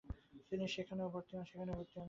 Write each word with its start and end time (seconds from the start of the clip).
তিনি 0.49 0.65
সেখানেও 0.75 1.07
ভর্তি 1.13 1.33
হন। 1.37 1.45